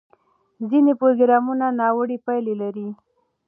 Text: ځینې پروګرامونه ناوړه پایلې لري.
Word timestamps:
ځینې 0.69 0.93
پروګرامونه 0.99 1.65
ناوړه 1.79 2.17
پایلې 2.25 2.55
لري. 2.61 2.87